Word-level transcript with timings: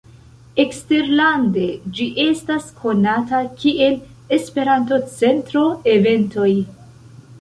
Eksterlande 0.61 1.65
ĝi 1.97 2.07
estas 2.23 2.71
konata 2.79 3.43
kiel 3.59 3.99
"Esperanto-Centro 4.39 5.67
Eventoj". 5.97 6.49